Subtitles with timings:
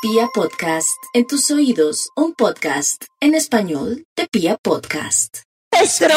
[0.00, 5.38] Pia Podcast, en tus oídos, un podcast en español de Pia Podcast.
[5.72, 6.08] Nuestro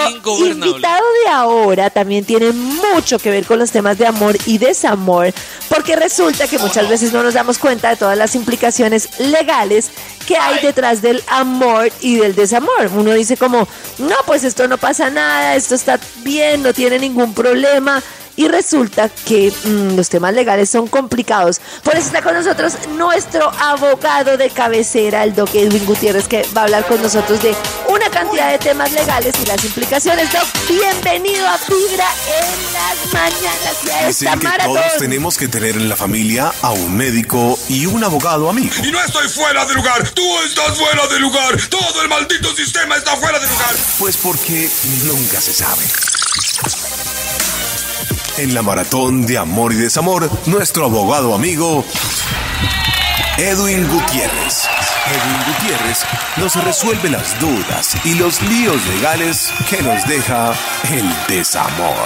[0.46, 5.34] invitado de ahora también tiene mucho que ver con los temas de amor y desamor,
[5.68, 9.90] porque resulta que muchas veces no nos damos cuenta de todas las implicaciones legales
[10.28, 12.92] que hay detrás del amor y del desamor.
[12.96, 13.68] Uno dice como,
[13.98, 18.02] no, pues esto no pasa nada, esto está bien, no tiene ningún problema,
[18.36, 21.60] y resulta que mm, los temas legales son complicados.
[21.84, 26.62] Por eso está con nosotros nuestro abogado de cabecera, el Doc Edwin Gutiérrez, que va
[26.62, 27.56] a hablar con nosotros de
[27.90, 30.32] una cantidad de temas legales y las implicaciones.
[30.32, 32.08] Doc, bienvenido a Fibra
[32.40, 34.76] en las mañanas y a esta que maratón.
[34.76, 38.74] todos tenemos que tener en la familia a un médico y un abogado amigo.
[38.84, 42.96] Y no estoy fuera de lugar, tú estás fuera de lugar, todo el maldito sistema
[42.96, 43.76] está fuera de lugar.
[44.00, 44.70] Pues porque
[45.06, 45.84] nunca se sabe.
[48.38, 51.84] En la maratón de amor y desamor, nuestro abogado amigo
[53.38, 54.70] Edwin Gutiérrez.
[55.08, 56.06] Edwin Gutiérrez
[56.38, 60.54] nos resuelve las dudas y los líos legales que nos deja
[60.94, 61.98] el desamor.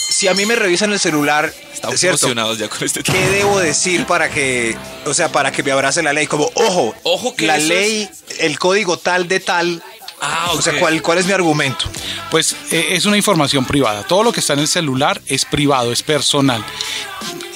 [0.09, 2.27] si a mí me revisan el celular, Estamos ¿cierto?
[2.27, 3.17] emocionados ya con este tema.
[3.17, 4.75] ¿Qué debo decir para que,
[5.05, 6.27] o sea, para que me abrace la ley?
[6.27, 8.09] Como, ojo, Ojo que la eso ley,
[8.39, 9.83] el código tal de tal.
[10.25, 10.79] Ah, O sea.
[10.79, 11.83] ¿cuál, ¿cuál es mi argumento?
[12.31, 14.03] Pues eh, es una información privada.
[14.07, 16.63] Todo lo que está en el celular es privado, es personal.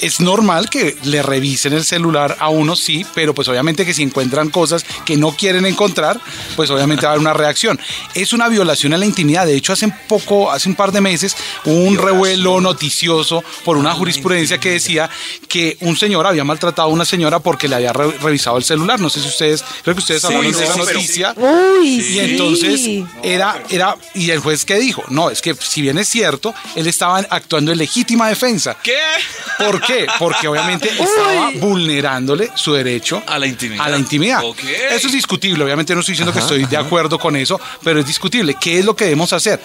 [0.01, 4.03] Es normal que le revisen el celular a uno, sí, pero pues obviamente que si
[4.03, 6.19] encuentran cosas que no quieren encontrar,
[6.55, 7.79] pues obviamente va a haber una reacción.
[8.13, 9.45] Es una violación a la intimidad.
[9.45, 13.93] De hecho, hace poco, hace un par de meses, hubo un revuelo noticioso por una
[13.93, 15.09] jurisprudencia que decía
[15.47, 18.99] que un señor había maltratado a una señora porque le había re- revisado el celular.
[18.99, 21.33] No sé si ustedes, creo que ustedes hablaron de esa noticia.
[21.35, 22.19] Uy, Y sí.
[22.19, 22.89] entonces
[23.23, 26.87] era, era, y el juez que dijo, no, es que si bien es cierto, él
[26.87, 28.77] estaba actuando en legítima defensa.
[28.83, 28.97] ¿Qué?
[29.57, 30.05] ¿Por qué?
[30.19, 33.85] Porque obviamente estaba vulnerándole su derecho A la intimidad.
[33.85, 34.43] A la intimidad.
[34.91, 35.63] Eso es discutible.
[35.63, 38.55] Obviamente no estoy diciendo que estoy de acuerdo con eso, pero es discutible.
[38.59, 39.59] ¿Qué es lo que debemos hacer?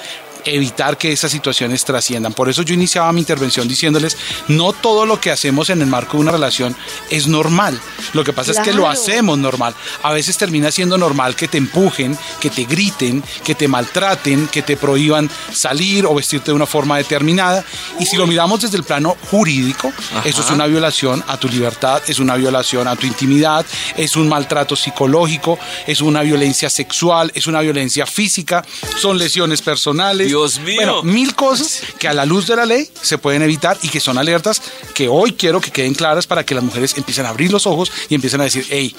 [0.44, 2.32] Evitar que esas situaciones trasciendan.
[2.32, 4.16] Por eso yo iniciaba mi intervención diciéndoles,
[4.48, 6.76] no todo lo que hacemos en el marco de una relación
[7.10, 7.78] es normal.
[8.12, 9.74] Lo que pasa es que lo hacemos normal.
[10.02, 14.62] A veces termina siendo normal que te empujen, que te griten, que te maltraten, que
[14.62, 17.64] te prohíban salir o vestirte de una forma determinada.
[17.98, 19.92] Y si lo miramos desde el plano jurídico,
[20.24, 23.64] eso es una violación a tu libertad, es una violación a tu intimidad,
[23.96, 28.64] es un maltrato psicológico, es una violencia sexual, es una violencia física,
[29.00, 30.31] son lesiones personales.
[30.32, 30.76] Dios mío.
[30.76, 34.00] Bueno, mil cosas que a la luz de la ley se pueden evitar y que
[34.00, 34.62] son alertas
[34.94, 37.92] que hoy quiero que queden claras para que las mujeres empiecen a abrir los ojos
[38.08, 38.96] y empiecen a decir, hey,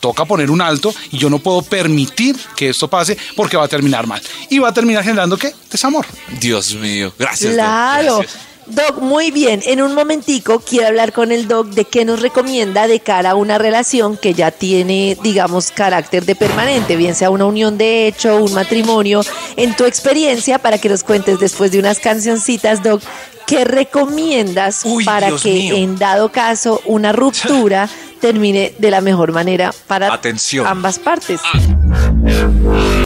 [0.00, 3.68] toca poner un alto y yo no puedo permitir que esto pase porque va a
[3.68, 4.22] terminar mal.
[4.48, 5.54] Y va a terminar generando qué?
[5.70, 6.06] Desamor.
[6.40, 7.12] Dios mío.
[7.18, 7.52] Gracias.
[7.52, 8.16] Claro.
[8.20, 8.49] gracias.
[8.70, 9.60] Doc, muy bien.
[9.66, 13.34] En un momentico quiero hablar con el Doc de qué nos recomienda de cara a
[13.34, 18.36] una relación que ya tiene, digamos, carácter de permanente, bien sea una unión de hecho,
[18.36, 19.22] un matrimonio.
[19.56, 23.02] En tu experiencia, para que nos cuentes después de unas cancioncitas, Doc,
[23.46, 25.74] ¿qué recomiendas Uy, para Dios que mío.
[25.76, 27.88] en dado caso una ruptura
[28.20, 30.66] termine de la mejor manera para Atención.
[30.66, 31.40] ambas partes?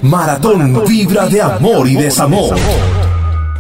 [0.02, 2.55] Maratón Vibra de Amor y Desamor.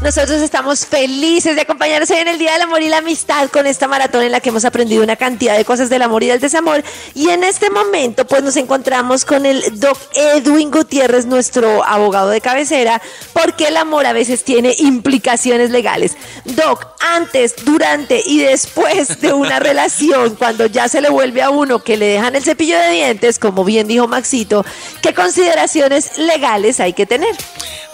[0.04, 3.66] Nosotros estamos felices de acompañarnos hoy en el Día del Amor y la Amistad con
[3.66, 6.40] esta maratón en la que hemos aprendido una cantidad de cosas del amor y del
[6.40, 6.84] desamor.
[7.14, 12.42] Y en este momento, pues nos encontramos con el doc Edwin Gutiérrez, nuestro abogado de
[12.42, 13.00] cabecera,
[13.32, 16.18] porque el amor a veces tiene implicaciones legales.
[16.44, 21.82] Doc, antes, durante y después de una relación, cuando ya se le vuelve a uno
[21.82, 24.66] que le dejan el cepillo de dientes, como bien dijo Maxito,
[25.00, 27.34] ¿qué consideraciones legales hay que tener?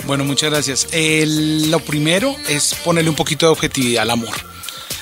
[0.06, 0.88] Bueno, muchas gracias.
[0.92, 1.99] El- lo primero
[2.48, 4.34] es ponerle un poquito de objetividad al amor.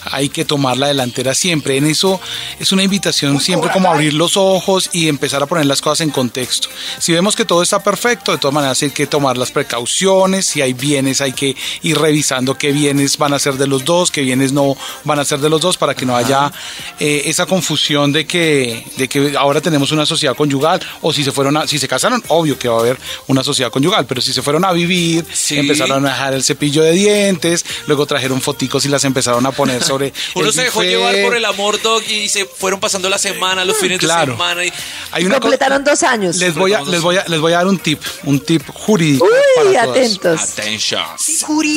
[0.04, 1.76] Hay que tomar la delantera siempre.
[1.76, 2.20] En eso
[2.58, 6.10] es una invitación siempre como abrir los ojos y empezar a poner las cosas en
[6.10, 6.68] contexto.
[6.98, 10.46] Si vemos que todo está perfecto, de todas maneras hay que tomar las precauciones.
[10.46, 14.10] Si hay bienes, hay que ir revisando qué bienes van a ser de los dos,
[14.10, 16.52] qué bienes no van a ser de los dos, para que no haya
[16.98, 21.32] eh, esa confusión de que, de que ahora tenemos una sociedad conyugal o si se
[21.32, 24.32] fueron a, si se casaron, obvio que va a haber una sociedad conyugal, pero si
[24.32, 25.58] se fueron a vivir, Sí.
[25.58, 29.82] empezaron a dejar el cepillo de dientes, luego trajeron foticos y las empezaron a poner
[29.88, 33.18] sobre Uno el se dejó llevar por el amor, Doc, y se fueron pasando la
[33.18, 34.32] semana, los fines Claro.
[34.32, 34.64] de semana.
[34.64, 34.72] Y...
[35.12, 36.36] Hay Y una co- completaron dos años.
[36.36, 39.24] les voy a les voy a les voy a dar un tip, un tip jurídico
[39.24, 40.40] Uy, para atentos.
[40.40, 41.02] Attention.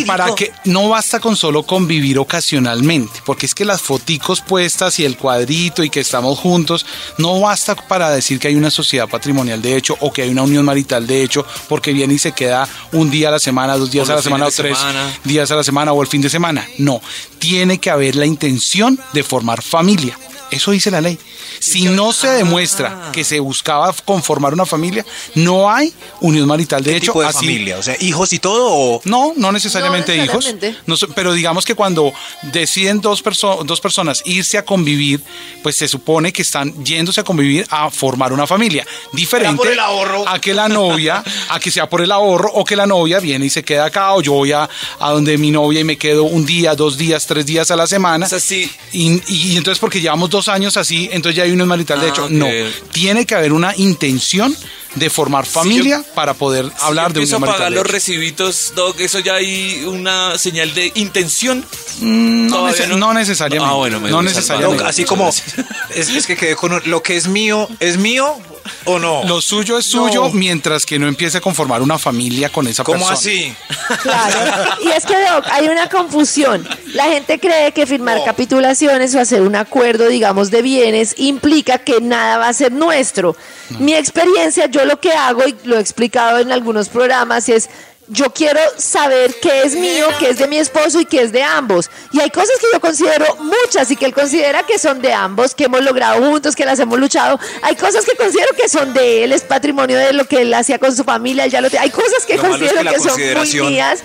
[0.08, 5.06] para que no basta con solo convivir ocasionalmente, porque es que las foticos puestas y
[5.06, 6.86] el cuadrito y que estamos juntos
[7.18, 10.44] no basta para decir que hay una sociedad patrimonial de hecho o que hay una
[10.44, 13.92] unión marital de hecho, porque viene y se queda un día a la semana, dos
[13.92, 15.20] días O a la semana o tres semana.
[15.24, 16.68] días a la semana o el fin de semana.
[16.78, 17.02] No,
[17.40, 20.18] tiene que haber la intención de formar familia.
[20.52, 21.18] Eso dice la ley.
[21.60, 23.12] Si no se demuestra Ah.
[23.12, 25.06] que se buscaba conformar una familia,
[25.36, 26.84] no hay unión marital.
[26.84, 27.78] De ¿Qué hecho, tipo de así, familia?
[27.78, 30.54] O sea, hijos y todo o no, no necesariamente, No hijos.
[30.86, 32.14] No pero digamos que cuando
[32.44, 35.22] deciden dos, perso- dos personas irse a convivir,
[35.64, 38.86] pues se supone que están yéndose a convivir a formar una familia.
[39.14, 40.28] Diferente por el ahorro.
[40.28, 43.46] a que la novia, a que sea por el ahorro, o que la novia viene
[43.46, 44.70] y se queda acá, o yo voy a,
[45.00, 47.88] a donde mi novia y me quedo un día, dos días, tres días a la
[47.88, 48.26] semana.
[48.26, 48.70] O sea, sí.
[48.92, 52.00] Y, y entonces porque llevamos dos años así, entonces ya hay unión marital.
[52.00, 52.48] De Ah, hecho, no.
[52.92, 54.56] Tiene que haber una intención
[54.96, 57.58] de formar familia para poder hablar de empiezo unión a marital.
[57.60, 57.94] pagar de los hecho.
[57.94, 61.66] recibitos, Doc, eso ya hay una señal de intención.
[62.02, 63.72] No, Todavía nece- no necesariamente.
[63.74, 64.84] Ah, bueno, me no necesariamente.
[64.84, 68.38] Doc, así como es, es que quedé con un- lo que es mío, ¿es mío
[68.86, 69.24] o no?
[69.24, 73.08] Lo suyo es suyo mientras que no empiece a conformar una familia con esa ¿Cómo
[73.08, 73.18] persona.
[73.18, 73.56] así?
[74.02, 74.76] Claro.
[74.84, 76.68] Y es que, Doc, hay una confusión.
[76.94, 82.02] La gente cree que firmar capitulaciones o hacer un acuerdo, digamos, de bienes implica que
[82.02, 83.36] nada va a ser nuestro.
[83.80, 87.70] Mi experiencia, yo lo que hago, y lo he explicado en algunos programas, es
[88.12, 91.44] yo quiero saber qué es mío, qué es de mi esposo y qué es de
[91.44, 91.90] ambos.
[92.12, 95.56] Y hay cosas que yo considero muchas y que él considera que son de ambos,
[95.56, 97.40] que hemos logrado juntos, que las hemos luchado.
[97.62, 100.78] Hay cosas que considero que son de él, es patrimonio de lo que él hacía
[100.78, 101.86] con su familia, él ya lo tiene.
[101.86, 104.00] Hay cosas que Lo malo es considero que que son muy mías.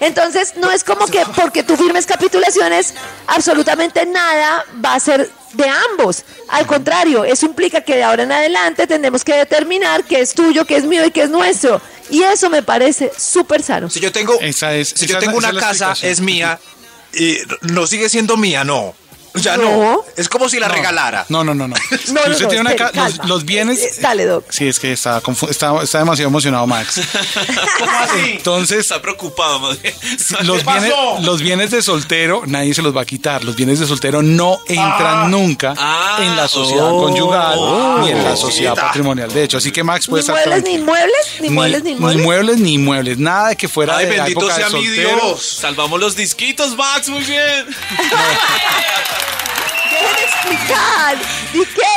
[0.00, 2.94] Entonces, no es como que porque tú firmes capitulaciones,
[3.26, 6.22] absolutamente nada va a ser de ambos.
[6.48, 10.64] Al contrario, eso implica que de ahora en adelante tenemos que determinar qué es tuyo,
[10.64, 11.80] qué es mío y qué es nuestro.
[12.10, 13.88] Y eso me parece súper sano.
[13.90, 16.58] Si yo tengo, Esa es- si esa yo tengo una casa, es mía
[17.14, 18.94] y no sigue siendo mía, no.
[19.34, 19.64] Ya no.
[19.70, 20.04] No.
[20.16, 21.24] Es como si la regalara.
[21.28, 21.76] No, no, no, no.
[22.10, 23.80] No, usted no, tiene una espere, ca- los, bienes.
[23.80, 24.44] Eh, dale, Doc.
[24.50, 27.00] Sí, es que está, está, está demasiado emocionado Max.
[27.78, 28.30] ¿Cómo así?
[28.32, 29.94] Entonces, Está preocupado, más bien.
[30.42, 30.92] los bienes,
[31.22, 33.44] los bienes de soltero nadie se los va a quitar.
[33.44, 36.18] Los bienes de soltero no entran nunca Ah.
[36.20, 37.02] en la sociedad Oh.
[37.04, 37.58] conyugal
[38.02, 39.32] ni en la sociedad patrimonial.
[39.32, 41.96] De hecho, así que Max Ni puede estar muebles, ni inmuebles, ni muebles, ni ni
[41.96, 42.24] inmuebles.
[42.24, 44.86] muebles ni inmuebles, nada de que fuera Ay, de la bendito época sea de mi
[44.86, 45.16] soltero.
[45.26, 45.42] Dios.
[45.60, 47.66] Salvamos los disquitos, Max, muy bien.
[50.18, 51.16] Explicar.
[51.52, 51.89] ¿Y qué?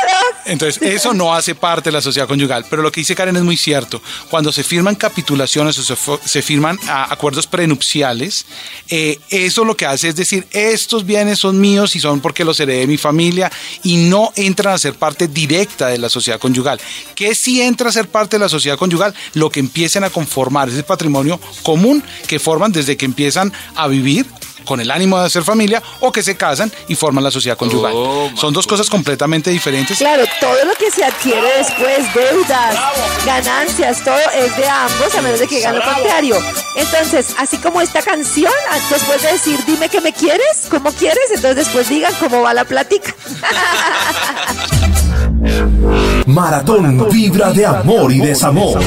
[0.46, 2.66] Entonces, eso no hace parte de la sociedad conyugal.
[2.68, 4.02] Pero lo que dice Karen es muy cierto.
[4.30, 8.46] Cuando se firman capitulaciones o se, firman ah, acuerdos prenupciales,
[8.88, 12.58] eh, eso lo que hace es decir, estos bienes son míos y son porque los
[12.60, 13.50] heredé de mi familia
[13.82, 16.80] y no entran a ser parte directa de la sociedad conyugal.
[17.14, 19.14] ¿Qué sí entra a ser parte de la sociedad conyugal?
[19.34, 24.26] Lo que empiecen a conformar ese patrimonio común que forman desde que empiezan a vivir
[24.64, 27.92] con el ánimo de hacer familia o que se casan y forman la sociedad conyugal.
[27.94, 29.93] Oh, Son dos cosas completamente diferentes.
[29.98, 32.76] Claro, todo lo que se adquiere después, deudas,
[33.24, 36.36] ganancias, todo es de ambos, a menos de que digan lo contrario.
[36.74, 38.52] Entonces, así como esta canción,
[38.90, 41.30] después de decir, dime que me quieres, ¿cómo quieres?
[41.30, 43.14] Entonces después digan cómo va la plática.
[46.26, 48.80] Maratón Vibra de Amor y Desamor.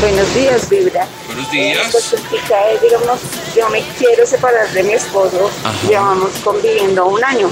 [0.00, 1.06] Buenos días, Vibra.
[1.26, 1.78] Buenos días.
[1.78, 3.20] Eh, pues explica, eh, digamos,
[3.56, 5.50] yo me quiero separar de mi esposo,
[5.88, 7.50] llevamos conviviendo un año.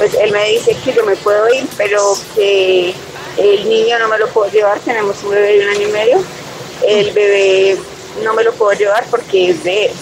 [0.00, 2.94] Pues él me dice que yo me puedo ir, pero que
[3.36, 6.24] el niño no me lo puedo llevar, tenemos un bebé de un año y medio.
[6.88, 7.76] El bebé
[8.24, 9.92] no me lo puedo llevar porque es de él.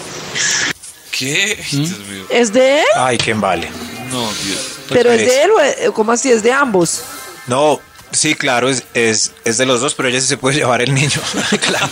[1.11, 1.61] ¿Qué?
[1.73, 1.85] ¿Mm?
[2.29, 2.85] ¿Es de él?
[2.95, 3.69] Ay, ¿quién vale?
[4.09, 4.79] No, Dios.
[4.87, 6.31] ¿Pero es pues, de él o es- cómo así?
[6.31, 7.01] ¿Es de ambos?
[7.47, 10.81] No, sí, claro, es, es, es de los dos, pero ella sí se puede llevar
[10.81, 11.19] el niño.
[11.61, 11.89] claro.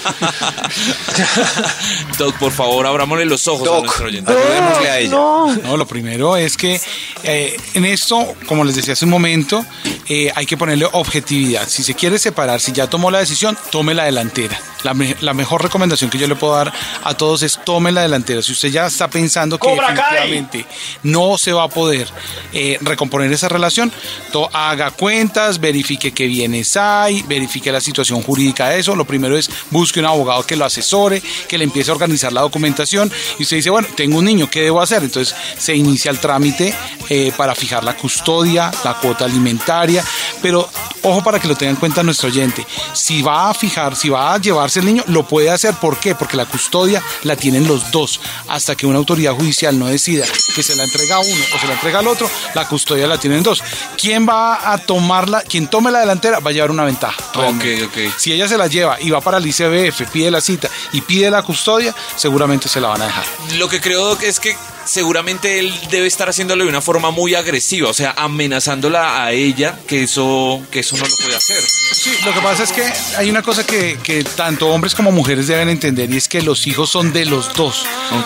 [2.17, 4.31] Doc, por favor, abrámosle los ojos a Doc, nuestro oyente.
[4.31, 5.09] ayudémosle a ella.
[5.11, 5.55] No.
[5.55, 6.79] No, lo primero es que
[7.23, 9.65] eh, en esto, como les decía hace un momento,
[10.09, 11.67] eh, hay que ponerle objetividad.
[11.67, 14.59] Si se quiere separar, si ya tomó la decisión, tome la delantera.
[14.83, 16.71] La, me- la mejor recomendación que yo le puedo dar
[17.03, 18.41] a todos es tome la delantera.
[18.41, 20.65] Si usted ya está pensando que definitivamente
[21.03, 22.07] no se va a poder
[22.53, 23.91] eh, recomponer esa relación,
[24.31, 28.95] to- haga cuentas, verifique qué bienes hay, verifique la situación jurídica de eso.
[28.95, 32.41] Lo primero es busque un abogado que lo asesore, que le empiece a organizar la
[32.41, 35.03] documentación y usted dice, bueno, tengo un niño, ¿qué debo hacer?
[35.03, 36.73] Entonces se inicia el trámite
[37.09, 40.03] eh, para fijar la custodia, la cuota alimentaria,
[40.41, 40.69] pero
[41.03, 44.33] ojo para que lo tenga en cuenta nuestro oyente, si va a fijar, si va
[44.33, 46.15] a llevarse el niño, lo puede hacer, ¿por qué?
[46.15, 50.25] Porque la custodia la tienen los dos, hasta que una autoridad judicial no decida
[50.55, 53.17] que se la entrega a uno o se la entrega al otro, la custodia la
[53.17, 53.63] tienen dos.
[53.97, 55.41] ¿Quién va a tomarla?
[55.41, 57.17] Quien tome la delantera va a llevar una ventaja.
[57.33, 57.83] realmente.
[57.85, 58.13] Ok, ok.
[58.17, 61.29] Si ella se la lleva y va para el ICBF, pide la cita y pide
[61.29, 63.25] la custodia, seguramente se la van a dejar.
[63.57, 64.55] Lo que creo es que
[64.87, 69.77] seguramente él debe estar haciéndolo de una forma muy agresiva, o sea, amenazándola a ella,
[69.87, 71.61] que eso, que eso no lo puede hacer.
[71.61, 72.83] Sí, lo que pasa es que
[73.17, 76.65] hay una cosa que, que tanto hombres como mujeres deben entender y es que los
[76.67, 77.85] hijos son de los dos.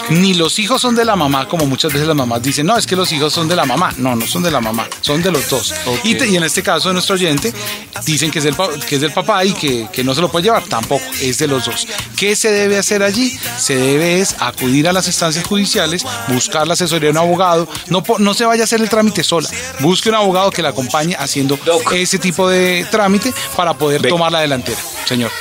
[0.10, 2.86] Ni los hijos son de la mamá, como muchas veces las mamás dicen, no, es
[2.86, 3.94] que los hijos son de la mamá.
[3.98, 5.74] No, no son de la mamá, son de los dos.
[6.04, 7.54] Y, te- y en este caso de nuestro oyente,
[8.06, 8.56] dicen que es del,
[8.88, 10.64] que es del papá y que, que no se lo puede llevar.
[10.66, 11.88] Tampoco, es de los dos.
[12.16, 13.38] ¿Qué se debe hacer allí?
[13.58, 17.68] Se debe es acudir a las instancias judiciales, buscar la asesoría de un abogado.
[17.88, 19.50] No, no se vaya a hacer el trámite sola.
[19.80, 21.58] Busque un abogado que la acompañe haciendo
[21.94, 24.10] ese tipo de trámite para poder Ve.
[24.10, 25.32] tomar la delantera, señor.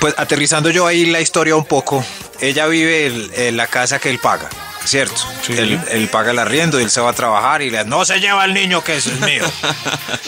[0.00, 2.04] Pues aterrizando yo ahí la historia un poco,
[2.40, 4.48] ella vive el- en la casa que él paga,
[4.84, 5.16] ¿cierto?
[5.44, 5.54] Sí.
[5.54, 8.44] Él, él paga el arriendo, él se va a trabajar y le no se lleva
[8.44, 9.42] al niño que eso es mío.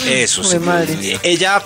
[0.06, 0.58] Eso sí.
[0.58, 1.18] Madre.
[1.22, 1.62] Ella,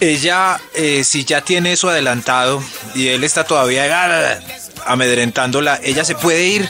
[0.00, 2.62] ella, eh, si ya tiene eso adelantado
[2.94, 4.38] y él está todavía ah,
[4.86, 6.68] amedrentándola, ella se puede ir.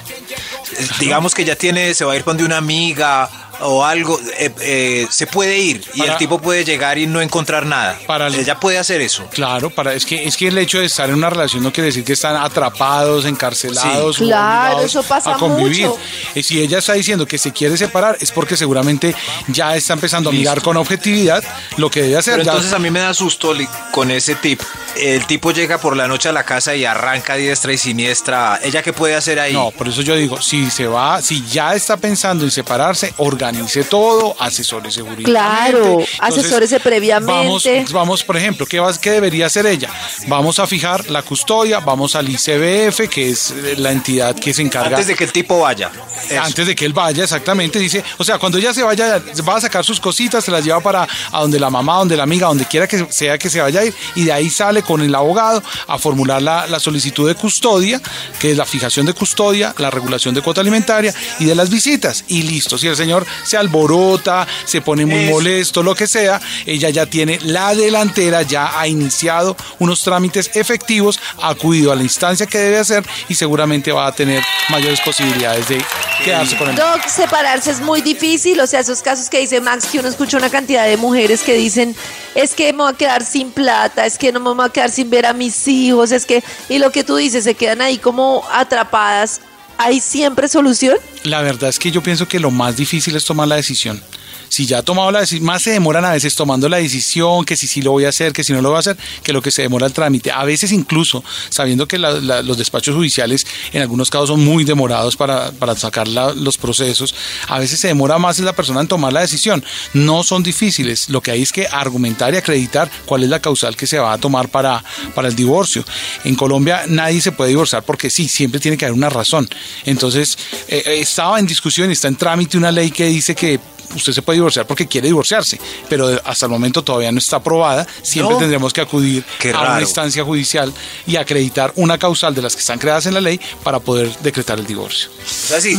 [0.98, 3.28] Digamos que ya tiene, se va a ir con de una amiga
[3.64, 7.20] o algo, eh, eh, se puede ir y Para- el tipo puede llegar y no
[7.20, 7.98] encontrar nada.
[8.06, 9.26] Para el- ella puede hacer eso.
[9.30, 11.86] Claro, para, es, que, es que el hecho de estar en una relación no quiere
[11.86, 14.16] decir que están atrapados, encarcelados.
[14.16, 14.24] Sí.
[14.24, 15.86] Claro, eso pasa a convivir.
[15.86, 15.98] mucho.
[16.34, 19.14] Eh, Si ella está diciendo que se quiere separar, es porque seguramente
[19.48, 21.42] ya está empezando a mirar con objetividad
[21.78, 22.34] lo que debe hacer.
[22.34, 23.54] Pero Ya- entonces a mí me da susto
[23.90, 24.60] con ese tip.
[24.96, 28.60] El tipo llega por la noche a la casa y arranca diestra y siniestra.
[28.62, 29.52] ¿Ella qué puede hacer ahí?
[29.52, 33.12] No, por eso yo digo, si se va, si ya está pensando en separarse,
[33.54, 35.30] organice todo, asesórese jurídicamente.
[35.30, 37.32] Claro, Entonces, asesórese previamente.
[37.78, 39.88] Vamos, vamos, por ejemplo, ¿qué, vas- ¿qué debería hacer ella?
[40.26, 44.62] Vamos a fijar la custodia, vamos al ICBF, que es eh, la entidad que se
[44.62, 45.90] encarga Antes de que el tipo vaya.
[46.28, 46.40] Eso.
[46.40, 49.60] antes de que él vaya, exactamente, dice, o sea, cuando ella se vaya, va a
[49.60, 52.64] sacar sus cositas, se las lleva para a donde la mamá, donde la amiga, donde
[52.66, 55.62] quiera que sea que se vaya a ir, y de ahí sale con el abogado
[55.86, 58.00] a formular la, la solicitud de custodia,
[58.40, 62.24] que es la fijación de custodia, la regulación de cuota alimentaria y de las visitas,
[62.28, 62.78] y listo.
[62.78, 67.38] Si el señor se alborota, se pone muy molesto, lo que sea, ella ya tiene
[67.42, 72.78] la delantera, ya ha iniciado unos trámites efectivos, ha acudido a la instancia que debe
[72.78, 75.84] hacer y seguramente va a tener mayores posibilidades de
[76.24, 79.86] quedarse con el Doc, separarse es muy difícil, o sea, esos casos que dice Max,
[79.90, 81.94] que uno escucha una cantidad de mujeres que dicen,
[82.34, 84.90] es que me voy a quedar sin plata, es que no me voy a quedar
[84.90, 87.98] sin ver a mis hijos, es que, y lo que tú dices, se quedan ahí
[87.98, 89.40] como atrapadas.
[89.78, 90.96] ¿Hay siempre solución?
[91.24, 94.00] La verdad es que yo pienso que lo más difícil es tomar la decisión.
[94.48, 97.56] Si ya ha tomado la decisión, más se demoran a veces tomando la decisión, que
[97.56, 99.42] si sí lo voy a hacer, que si no lo voy a hacer, que lo
[99.42, 100.30] que se demora el trámite.
[100.30, 105.50] A veces incluso, sabiendo que los despachos judiciales en algunos casos son muy demorados para,
[105.52, 107.14] para sacar los procesos,
[107.48, 109.64] a veces se demora más la persona en tomar la decisión.
[109.92, 113.76] No son difíciles, lo que hay es que argumentar y acreditar cuál es la causal
[113.76, 114.82] que se va a tomar para,
[115.14, 115.84] para el divorcio.
[116.24, 119.48] En Colombia nadie se puede divorciar porque sí, siempre tiene que haber una razón.
[119.84, 120.38] Entonces,
[120.68, 123.58] eh, eh, estaba en discusión y está en trámite una ley que dice que
[123.94, 127.86] usted se puede divorciar porque quiere divorciarse, pero hasta el momento todavía no está aprobada.
[128.02, 128.38] Siempre No.
[128.40, 130.72] tendremos que acudir Qué a una instancia judicial
[131.06, 134.58] y acreditar una causal de las que están creadas en la ley para poder decretar
[134.58, 135.08] el divorcio.
[135.10, 135.78] O sea, sí.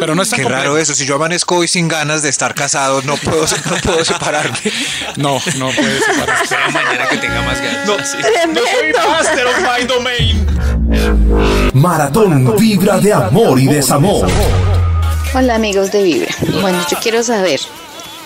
[0.00, 0.64] Pero no es tan Qué complejo.
[0.64, 0.94] raro eso.
[0.94, 4.58] Si yo amanezco hoy sin ganas de estar casado, no puedo, no puedo separarme.
[5.16, 6.56] No, no puede separarse.
[6.72, 8.10] Mañana que tenga más ganas.
[8.10, 8.16] Sí.
[8.18, 8.60] ¡Tremendo!
[11.74, 14.28] Maratón Vibra de Amor y Desamor.
[15.34, 16.34] Hola amigos de Vibra.
[16.60, 17.58] Bueno, yo quiero saber,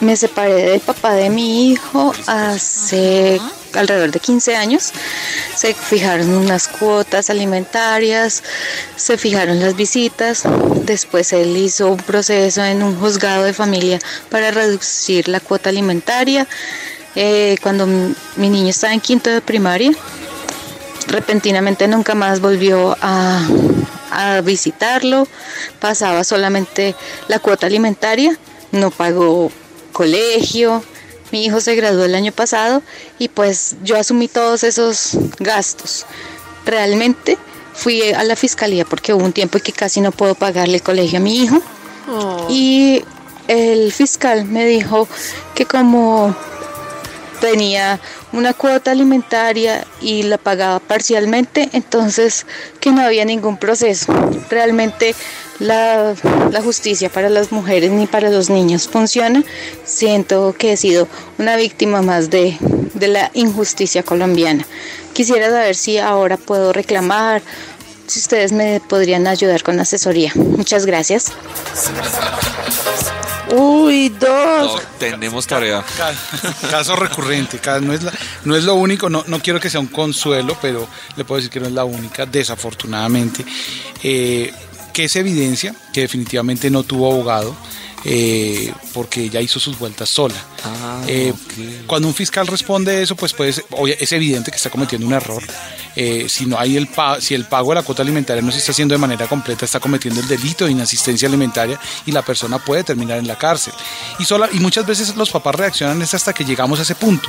[0.00, 3.40] me separé del papá de mi hijo hace
[3.74, 4.90] alrededor de 15 años.
[5.54, 8.42] Se fijaron unas cuotas alimentarias,
[8.96, 10.42] se fijaron las visitas.
[10.84, 16.48] Después él hizo un proceso en un juzgado de familia para reducir la cuota alimentaria.
[17.14, 19.92] Eh, cuando mi niño estaba en quinto de primaria,
[21.06, 23.46] repentinamente nunca más volvió a,
[24.10, 25.26] a visitarlo,
[25.80, 26.94] pasaba solamente
[27.28, 28.38] la cuota alimentaria,
[28.72, 29.50] no pagó
[29.92, 30.82] colegio,
[31.32, 32.82] mi hijo se graduó el año pasado
[33.18, 36.06] y pues yo asumí todos esos gastos.
[36.64, 37.38] Realmente
[37.74, 40.82] fui a la fiscalía porque hubo un tiempo en que casi no puedo pagarle el
[40.82, 41.62] colegio a mi hijo.
[42.08, 42.46] Oh.
[42.48, 43.04] Y
[43.48, 45.08] el fiscal me dijo
[45.54, 46.34] que como
[47.36, 48.00] tenía
[48.32, 52.46] una cuota alimentaria y la pagaba parcialmente, entonces
[52.80, 54.12] que no había ningún proceso.
[54.50, 55.14] Realmente
[55.58, 56.14] la,
[56.62, 59.42] justicia para las mujeres ni para los niños funciona.
[59.84, 62.56] Siento que he sido una víctima más de,
[62.94, 64.66] de la injusticia colombiana.
[65.12, 67.42] Quisiera saber si ahora puedo reclamar,
[68.06, 70.32] si ustedes me podrían ayudar con asesoría.
[70.34, 71.32] Muchas gracias.
[73.50, 74.82] Uy, dos.
[74.98, 75.84] tenemos tarea.
[76.70, 78.00] Caso recurrente, no es,
[78.44, 81.50] no es lo único, no, no quiero que sea un consuelo, pero le puedo decir
[81.50, 83.44] que no es la única, desafortunadamente.
[84.02, 84.52] Eh,
[84.92, 87.54] que es evidencia que definitivamente no tuvo abogado.
[88.08, 90.36] Eh, porque ella hizo sus vueltas sola.
[90.62, 91.34] Ah, eh,
[91.88, 93.64] cuando un fiscal responde eso, pues, pues
[93.98, 95.42] es evidente que está cometiendo un error.
[95.96, 98.70] Eh, si no hay el si el pago de la cuota alimentaria no se está
[98.70, 102.84] haciendo de manera completa, está cometiendo el delito de inasistencia alimentaria y la persona puede
[102.84, 103.72] terminar en la cárcel.
[104.20, 107.28] Y, sola, y muchas veces los papás reaccionan hasta que llegamos a ese punto.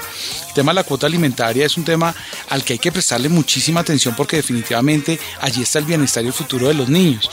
[0.50, 2.14] El tema de la cuota alimentaria es un tema
[2.50, 6.34] al que hay que prestarle muchísima atención porque definitivamente allí está el bienestar y el
[6.34, 7.32] futuro de los niños.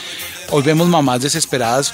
[0.51, 1.93] Hoy vemos mamás desesperadas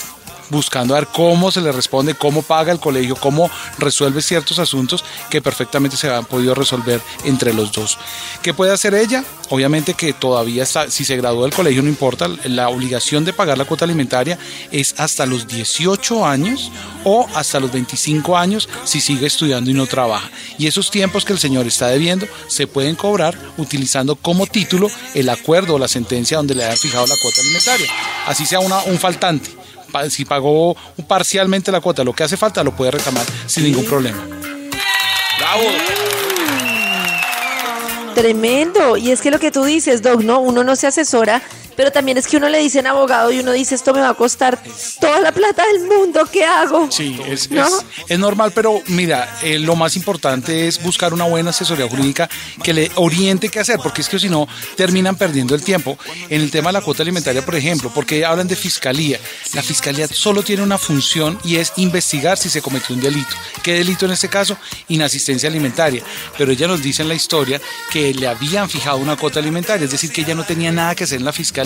[0.50, 5.04] buscando a ver cómo se le responde, cómo paga el colegio, cómo resuelve ciertos asuntos
[5.30, 7.98] que perfectamente se han podido resolver entre los dos.
[8.42, 9.24] ¿Qué puede hacer ella?
[9.50, 13.64] Obviamente que todavía si se graduó del colegio no importa, la obligación de pagar la
[13.64, 14.38] cuota alimentaria
[14.70, 16.70] es hasta los 18 años
[17.04, 20.30] o hasta los 25 años si sigue estudiando y no trabaja.
[20.58, 25.28] Y esos tiempos que el señor está debiendo se pueden cobrar utilizando como título el
[25.28, 27.90] acuerdo o la sentencia donde le hayan fijado la cuota alimentaria.
[28.26, 29.59] Así sea un faltante
[30.08, 34.26] si pagó parcialmente la cuota, lo que hace falta lo puede reclamar sin ningún problema.
[35.38, 35.64] ¡Bravo!
[38.14, 38.96] Tremendo.
[38.96, 40.40] Y es que lo que tú dices, Doc, ¿no?
[40.40, 41.42] Uno no se asesora
[41.76, 44.10] pero también es que uno le dice en abogado y uno dice esto me va
[44.10, 44.62] a costar
[45.00, 46.90] toda la plata del mundo, ¿qué hago?
[46.90, 47.48] Sí, es,
[48.08, 52.28] es, normal, pero mira, eh, lo más importante es buscar una buena asesoría jurídica
[52.62, 55.98] que le oriente qué hacer, porque es que si no terminan perdiendo el tiempo.
[56.28, 59.18] En el tema de la cuota alimentaria, por ejemplo, porque hablan de fiscalía,
[59.54, 63.34] la fiscalía solo tiene una función y es investigar si se cometió un delito.
[63.62, 64.56] ¿Qué delito en este caso?
[64.88, 66.02] Inasistencia alimentaria.
[66.36, 69.90] Pero ella nos dice en la historia que le habían fijado una cuota alimentaria, es
[69.90, 71.59] decir, que ella no tenía nada que hacer en la fiscalía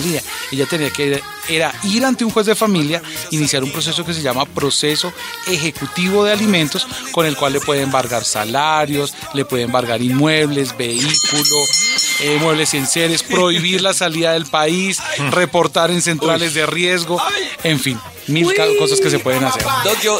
[0.51, 4.21] ella tenía que era ir ante un juez de familia, iniciar un proceso que se
[4.21, 5.13] llama proceso
[5.47, 12.17] ejecutivo de alimentos, con el cual le puede embargar salarios, le puede embargar inmuebles, vehículos,
[12.21, 14.99] eh, muebles y enseres, prohibir la salida del país,
[15.31, 17.21] reportar en centrales de riesgo,
[17.63, 19.63] en fin mil cosas que se pueden hacer.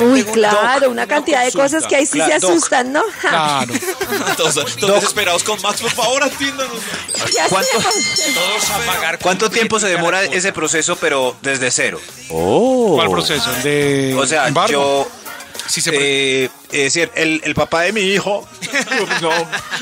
[0.01, 3.03] Uy, claro, una cantidad de cosas que ahí sí se asustan, ¿no?
[3.21, 3.73] Claro.
[4.37, 6.77] todos, desesperados con Max, por favor, atiéndanos.
[7.49, 11.99] ¿Cuánto, todos a pagar ¿Cuánto tiempo se demora ese proceso, pero desde cero?
[12.29, 12.95] Oh.
[12.95, 13.51] ¿Cuál proceso?
[13.63, 15.07] de o sea, yo...
[15.67, 18.45] Sí se eh, es decir, el, el, papá de mi hijo,
[19.21, 19.31] no,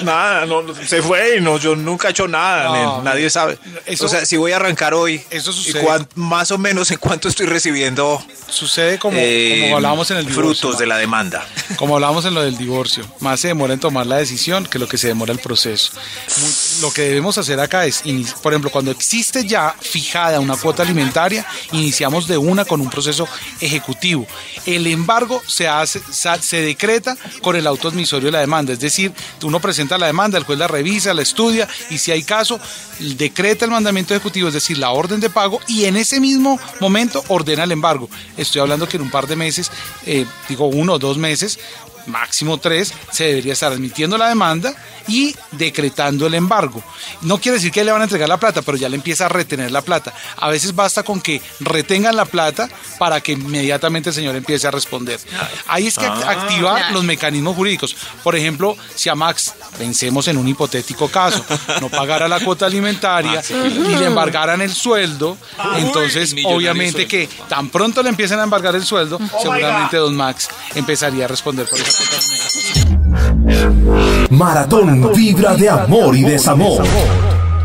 [0.04, 3.58] nada, no, se fue y no, yo nunca he hecho nada, nadie sabe.
[4.00, 5.84] o sea, si voy a arrancar hoy, eso sucede.
[6.14, 8.24] más o menos en cuánto estoy recibiendo.
[8.48, 10.62] Sucede como, eh, como hablábamos en el divorcio.
[10.62, 11.44] Frutos de la demanda.
[11.76, 13.04] Como hablábamos en lo del divorcio.
[13.20, 15.94] Más se demora en tomar la decisión que lo que se demora el proceso.
[16.82, 18.04] lo que debemos hacer acá es,
[18.44, 23.28] por ejemplo, cuando existe ya fijada una cuota alimentaria, iniciamos de una con un proceso
[23.60, 24.28] ejecutivo.
[24.68, 26.83] El embargo se hace, se declara
[27.42, 28.74] con el auto admisorio de la demanda.
[28.74, 32.24] Es decir, uno presenta la demanda, el juez la revisa, la estudia y si hay
[32.24, 32.60] caso,
[33.00, 37.24] decreta el mandamiento ejecutivo, es decir, la orden de pago y en ese mismo momento
[37.28, 38.10] ordena el embargo.
[38.38, 39.72] Estoy hablando que en un par de meses,
[40.06, 41.60] eh, digo uno o dos meses,
[42.08, 44.74] máximo tres, se debería estar admitiendo la demanda
[45.08, 46.82] y decretando el embargo.
[47.22, 49.30] No quiere decir que le van a entregar la plata, pero ya le empieza a
[49.30, 50.14] retener la plata.
[50.38, 54.72] A veces basta con que retengan la plata para que inmediatamente el señor empiece a
[54.72, 55.20] responder.
[55.68, 56.30] Ahí es que Ah.
[56.30, 57.96] activar los mecanismos jurídicos.
[58.24, 61.44] Por ejemplo, si a Max, pensemos en un hipotético caso,
[61.82, 65.38] no pagara la cuota alimentaria y le embargaran el sueldo,
[65.78, 71.26] entonces obviamente que tan pronto le empiecen a embargar el sueldo, seguramente don Max empezaría
[71.26, 71.93] a responder por alimentaria.
[74.30, 76.84] Maratón Vibra de Amor y Desamor.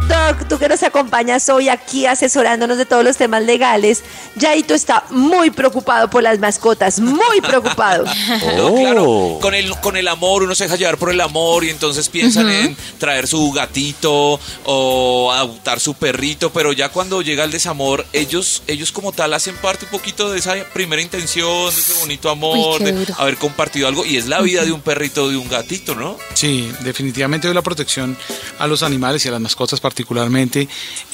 [0.08, 4.02] Doc, tú que nos acompañas hoy aquí asesorándonos de todos los temas legales,
[4.36, 8.04] Yaito está muy preocupado por las mascotas, muy preocupado.
[8.58, 11.70] No, claro, con el, con el amor, uno se deja llevar por el amor y
[11.70, 17.50] entonces piensan en traer su gatito o adoptar su perrito, pero ya cuando llega el
[17.50, 21.92] desamor, ellos, ellos como tal hacen parte un poquito de esa primera intención, de ese
[22.00, 25.36] bonito amor, Uy, de haber compartido algo y es la vida de un perrito, de
[25.36, 26.16] un gatito, ¿no?
[26.34, 28.16] Sí, definitivamente hoy la protección
[28.58, 29.97] a los animales y a las mascotas particularmente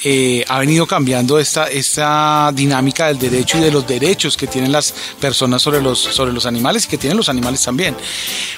[0.03, 4.71] eh, ha venido cambiando esta, esta dinámica del derecho y de los derechos que tienen
[4.71, 7.95] las personas sobre los, sobre los animales y que tienen los animales también.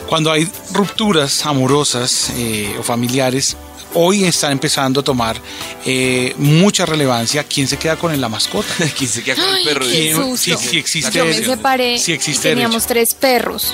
[0.08, 3.56] Cuando hay rupturas amorosas eh, o familiares,
[3.94, 5.38] hoy está empezando a tomar
[5.86, 8.68] eh, mucha relevancia quién se queda con la mascota.
[8.98, 9.86] ¿Quién se queda con el Ay, perro?
[9.86, 10.58] qué ¿Quién- susto.
[10.58, 12.88] si, si existe, Yo me separé si y teníamos derecho.
[12.88, 13.74] tres perros.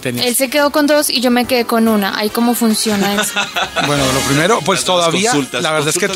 [0.00, 2.16] Tenía- Él se quedó con dos y yo me quedé con una.
[2.18, 3.32] Ahí cómo funciona eso.
[3.86, 6.08] Bueno, lo primero, pues Las todavía, consultas, la verdad es que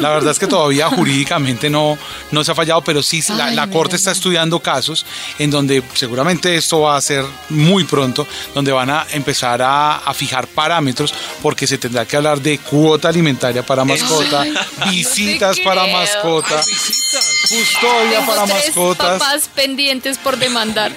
[0.00, 1.96] la verdad es que todavía jurídicamente no,
[2.32, 4.14] no se ha fallado, pero sí la, Ay, la no, corte no, está no.
[4.14, 5.06] estudiando casos
[5.38, 10.14] en donde seguramente esto va a ser muy pronto, donde van a empezar a, a
[10.14, 14.44] fijar parámetros, porque se tendrá que hablar de cuota alimentaria para mascota,
[14.90, 15.96] visitas te para creo.
[15.96, 17.24] mascota, Visitas.
[17.48, 19.18] custodia Tengo para tres mascotas.
[19.20, 20.92] papás pendientes por demandar.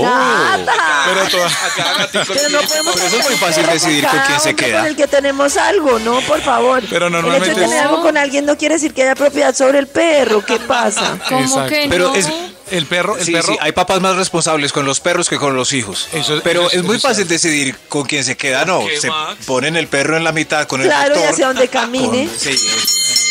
[0.00, 1.02] Nada.
[1.06, 1.48] Pero toda-
[2.12, 4.78] Pero no tiene- podemos Por eso es muy fácil decidir con con quién se queda.
[4.80, 6.20] Con el que tenemos algo, ¿no?
[6.22, 6.82] Por favor.
[6.88, 9.54] Pero El hecho normalmente de tener algo con alguien no quiere decir que haya propiedad
[9.54, 10.44] sobre el perro.
[10.44, 11.18] ¿Qué pasa?
[11.28, 11.68] ¿Cómo Exacto.
[11.70, 12.28] que Pero es-
[12.70, 15.54] el perro, el Sí, perro sí, hay papás más responsables con los perros que con
[15.54, 16.08] los hijos.
[16.12, 18.80] Eso- Pero eso es- muy eso fácil decidir con quién se queda, ¿no?
[18.80, 19.44] ¿Por qué, Se Max?
[19.46, 22.26] ponen el perro en la mitad con el Claro, y hacia donde camine.
[22.26, 23.25] con- sí, es-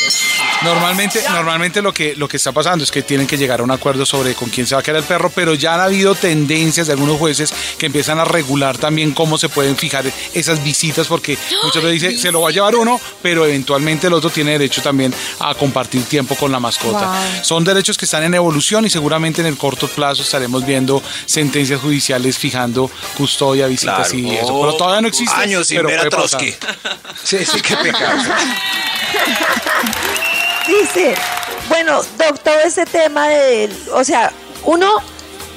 [0.63, 3.71] Normalmente, normalmente lo que, lo que está pasando es que tienen que llegar a un
[3.71, 6.87] acuerdo sobre con quién se va a quedar el perro, pero ya han habido tendencias
[6.87, 11.37] de algunos jueces que empiezan a regular también cómo se pueden fijar esas visitas, porque
[11.63, 14.81] muchas veces dice, se lo va a llevar uno, pero eventualmente el otro tiene derecho
[14.81, 17.05] también a compartir tiempo con la mascota.
[17.07, 17.43] Wow.
[17.43, 21.79] Son derechos que están en evolución y seguramente en el corto plazo estaremos viendo sentencias
[21.81, 24.15] judiciales fijando custodia, visitas Claro.
[24.17, 24.47] y eso.
[24.55, 25.35] Oh, Pero todavía no existe.
[25.35, 26.09] años sin pero ver a.
[26.09, 26.55] Trotsky.
[27.23, 28.17] Sí, sí, qué pecado.
[30.67, 31.15] Dice,
[31.69, 34.31] bueno, Doc, todo ese tema de, o sea,
[34.63, 34.89] uno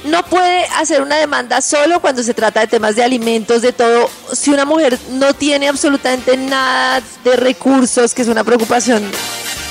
[0.05, 4.09] no puede hacer una demanda solo cuando se trata de temas de alimentos, de todo.
[4.33, 9.03] Si una mujer no tiene absolutamente nada de recursos, que es una preocupación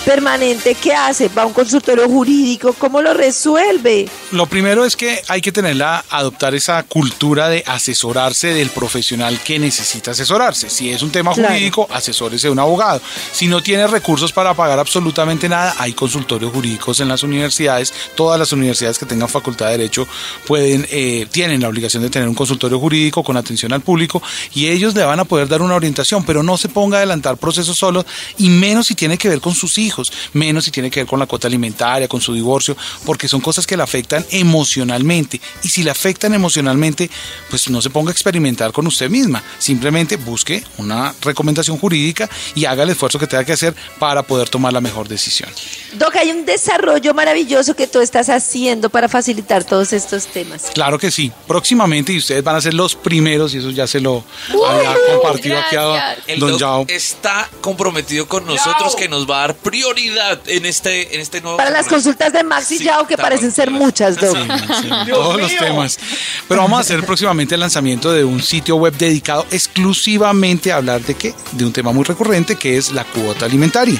[0.04, 1.28] permanente, ¿qué hace?
[1.28, 2.72] ¿Va a un consultorio jurídico?
[2.72, 4.08] ¿Cómo lo resuelve?
[4.32, 9.58] Lo primero es que hay que tenerla, adoptar esa cultura de asesorarse del profesional que
[9.58, 10.70] necesita asesorarse.
[10.70, 11.50] Si es un tema Claro.
[11.54, 13.00] jurídico, asesórese de un abogado.
[13.32, 17.92] Si no tiene recursos para pagar absolutamente nada, hay consultorios jurídicos en las universidades.
[18.14, 20.06] Todas las universidades que tengan facultad de derecho
[20.46, 24.22] pueden, eh, tienen la obligación de tener un consultorio jurídico con atención al público
[24.54, 27.36] y ellos le van a poder dar una orientación, pero no se ponga a adelantar
[27.36, 28.06] procesos solos
[28.38, 29.87] y menos si tiene que ver con sus hijos,
[30.32, 33.66] menos si tiene que ver con la cuota alimentaria, con su divorcio, porque son cosas
[33.66, 35.40] que le afectan emocionalmente.
[35.62, 37.10] Y si le afectan emocionalmente,
[37.50, 39.42] pues no se ponga a experimentar con usted misma.
[39.58, 44.48] Simplemente busque una recomendación jurídica y haga el esfuerzo que tenga que hacer para poder
[44.48, 45.50] tomar la mejor decisión.
[45.94, 50.70] Doc, hay un desarrollo maravilloso que tú estás haciendo para facilitar todos estos temas.
[50.74, 54.00] Claro que sí, próximamente y ustedes van a ser los primeros y eso ya se
[54.00, 54.24] lo
[54.66, 56.28] había compartido aquí a gracias.
[56.28, 56.84] El Don Yao.
[56.88, 61.56] está comprometido con nosotros que nos va a dar prioridad en este, en este nuevo
[61.56, 64.36] Para las consultas de Max y Sí, Yao, que parecen ser muchas, Doc.
[64.36, 65.98] Sí, todos los temas.
[66.46, 71.00] Pero vamos a hacer próximamente el lanzamiento de un sitio web dedicado exclusivamente a hablar
[71.02, 71.34] de qué?
[71.52, 73.98] De un tema muy recurrente que es la cuota alimentaria.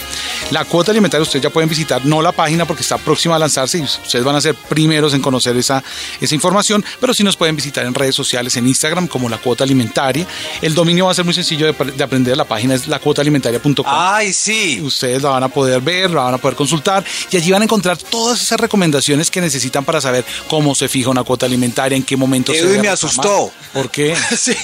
[0.50, 3.78] La cuota alimentaria ustedes ya pueden visitar, no la página porque está próxima a lanzarse
[3.78, 5.82] y ustedes van a ser primeros en conocer esa,
[6.20, 9.64] esa información, pero sí nos pueden visitar en redes sociales, en Instagram como la cuota
[9.64, 10.26] alimentaria.
[10.62, 13.84] El dominio va a ser muy sencillo de, de aprender, la página es lacuotaalimentaria.com.
[13.86, 14.80] Ay, sí.
[14.82, 17.64] Ustedes la van a poder ver, la van a poder consultar y allí van a
[17.64, 22.02] encontrar todas esas recomendaciones que necesitan para saber cómo se fija una cuota alimentaria, en
[22.02, 23.52] qué momento se Edwin debe me asustó.
[23.72, 24.16] ¿Por qué?
[24.38, 24.56] Sí.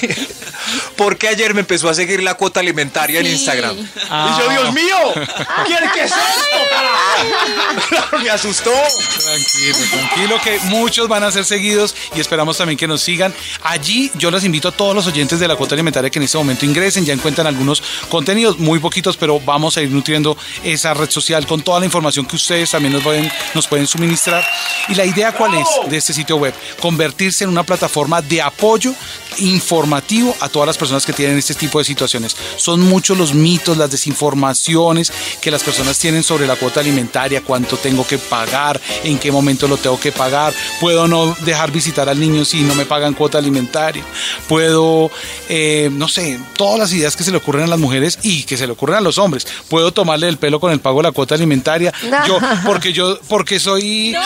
[0.95, 3.27] Porque ayer me empezó a seguir la cuota alimentaria en.
[3.27, 3.75] Instagram.
[4.09, 4.31] Ah.
[4.31, 5.13] Y yo, Dios mío.
[5.67, 8.17] quiere que es esto?
[8.23, 8.71] Me asustó.
[8.71, 13.33] Tranquilo, tranquilo, que muchos van a ser seguidos y esperamos también que nos sigan.
[13.63, 16.37] Allí yo les invito a todos los oyentes de la cuota alimentaria que en este
[16.37, 21.09] momento ingresen, ya encuentran algunos contenidos, muy poquitos, pero vamos a ir nutriendo esa red
[21.09, 24.45] social con toda la información que ustedes también nos pueden, nos pueden suministrar.
[24.89, 26.53] Y la idea cuál es de este sitio web?
[26.81, 28.93] Convertirse en una plataforma de apoyo
[29.39, 32.35] informativo a todas las personas que tienen este tipo de situaciones.
[32.57, 37.77] Son muchos los mitos, las desinformaciones que las personas tienen sobre la cuota alimentaria, cuánto
[37.77, 42.19] tengo que pagar, en qué momento lo tengo que pagar, puedo no dejar visitar al
[42.19, 44.03] niño si no me pagan cuota alimentaria,
[44.47, 45.11] puedo,
[45.49, 48.57] eh, no sé, todas las ideas que se le ocurren a las mujeres y que
[48.57, 51.11] se le ocurren a los hombres, puedo tomarle el pelo con el pago de la
[51.11, 51.91] cuota alimentaria,
[52.27, 54.19] yo, porque yo, porque soy eh,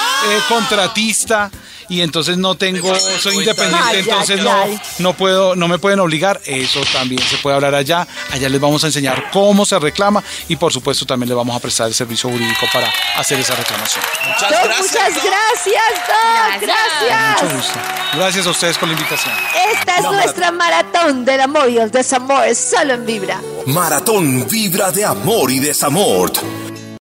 [0.49, 1.49] contratista
[1.89, 4.53] y entonces no tengo, soy independiente, entonces no,
[4.99, 6.39] no puedo, no me pueden obligar.
[6.45, 8.07] Eso también se puede hablar allá.
[8.31, 11.59] Allá les vamos a enseñar cómo se reclama y por supuesto también les vamos a
[11.59, 14.03] prestar el servicio jurídico para hacer esa reclamación.
[14.27, 14.79] Muchas gracias.
[14.79, 16.61] Muchas gracias, Doc.
[16.61, 17.43] Gracias.
[17.43, 17.79] Mucho gusto.
[18.13, 19.33] Gracias a ustedes por la invitación.
[19.73, 23.41] Esta es nuestra maratón del amor y el desamor, solo en Vibra.
[23.65, 26.31] Maratón Vibra de amor y desamor.